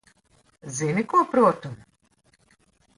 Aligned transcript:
Zini, 0.77 1.05
ko 1.11 1.21
protu? 1.35 1.73